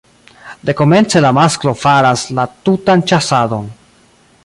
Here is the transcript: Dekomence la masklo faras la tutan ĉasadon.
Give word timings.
Dekomence 0.69 1.21
la 1.25 1.31
masklo 1.39 1.73
faras 1.83 2.25
la 2.39 2.49
tutan 2.69 3.05
ĉasadon. 3.13 3.71